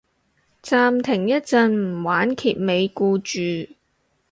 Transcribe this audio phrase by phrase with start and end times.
[0.63, 3.39] 暫停一陣唔玩揭尾故住